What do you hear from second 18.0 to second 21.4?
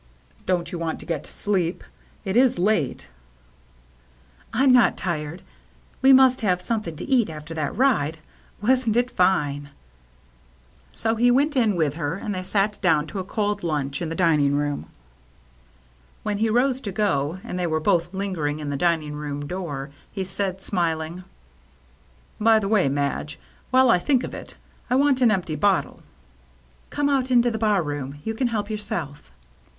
lingering in the dining room door, he said, smiling,"